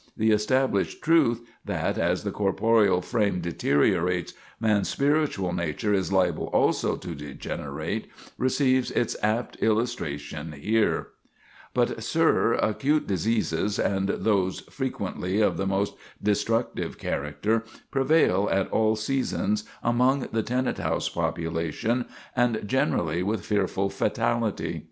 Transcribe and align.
The 0.17 0.31
established 0.31 1.03
truth, 1.03 1.41
that, 1.63 1.95
as 1.99 2.23
the 2.23 2.31
corporeal 2.31 3.03
frame 3.03 3.39
deteriorates, 3.39 4.33
man's 4.59 4.89
spiritual 4.89 5.53
nature 5.53 5.93
is 5.93 6.11
liable 6.11 6.47
also 6.47 6.95
to 6.95 7.13
degenerate, 7.13 8.07
receives 8.35 8.89
its 8.89 9.15
apt 9.21 9.57
illustration 9.61 10.53
here." 10.53 11.09
[Sidenote: 11.75 11.87
Prevailing 11.87 11.87
Diseases] 11.87 11.93
But, 11.95 12.03
sir, 12.03 12.53
acute 12.55 13.05
diseases, 13.05 13.77
and 13.77 14.07
those 14.09 14.61
frequently 14.61 15.39
of 15.39 15.57
the 15.57 15.67
most 15.67 15.93
destructive 16.23 16.97
character, 16.97 17.63
prevail 17.91 18.49
at 18.51 18.71
all 18.71 18.95
seasons 18.95 19.65
among 19.83 20.29
the 20.31 20.41
tenant 20.41 20.79
house 20.79 21.09
population, 21.09 22.05
and 22.35 22.67
generally 22.67 23.21
with 23.21 23.45
fearful 23.45 23.91
fatality. 23.91 24.79